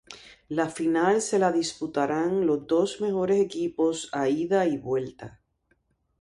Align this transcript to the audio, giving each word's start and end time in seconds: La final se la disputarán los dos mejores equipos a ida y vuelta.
La 0.59 0.63
final 0.75 1.21
se 1.21 1.37
la 1.37 1.51
disputarán 1.51 2.47
los 2.47 2.65
dos 2.65 3.01
mejores 3.01 3.39
equipos 3.39 4.09
a 4.13 4.29
ida 4.29 4.65
y 4.65 4.77
vuelta. 4.79 5.41